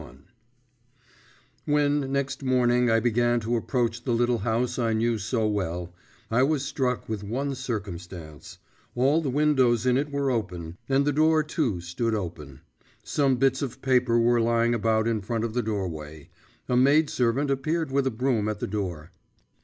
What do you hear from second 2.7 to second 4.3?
I began to approach the